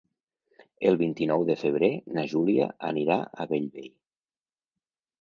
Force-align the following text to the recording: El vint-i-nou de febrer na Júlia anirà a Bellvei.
El 0.91 0.97
vint-i-nou 1.01 1.43
de 1.51 1.57
febrer 1.65 1.91
na 2.17 2.25
Júlia 2.33 2.73
anirà 2.91 3.21
a 3.25 3.49
Bellvei. 3.55 3.97